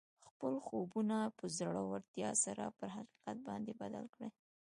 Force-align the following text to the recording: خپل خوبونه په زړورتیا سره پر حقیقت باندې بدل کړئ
خپل 0.27 0.53
خوبونه 0.65 1.17
په 1.37 1.45
زړورتیا 1.57 2.29
سره 2.43 2.63
پر 2.77 2.87
حقیقت 2.97 3.37
باندې 3.47 3.71
بدل 3.81 4.05
کړئ 4.13 4.29